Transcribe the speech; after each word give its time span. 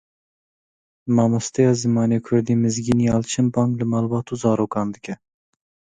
Mamosteya 1.15 1.71
Zimanê 1.81 2.19
kurdî 2.25 2.55
Mizgîn 2.63 2.99
Yalçin 3.09 3.45
bang 3.53 3.71
li 3.79 3.85
malbat 3.91 4.27
û 4.33 4.35
zarokan 4.43 4.87
dike. 4.95 5.15